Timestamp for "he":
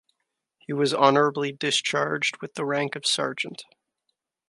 0.57-0.73